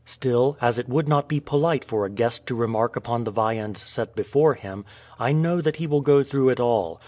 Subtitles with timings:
[0.03, 3.83] Still, as it would not be polite for a guest to remark upon the viands
[3.83, 4.83] set before him,
[5.19, 6.99] I know that he will go through it all.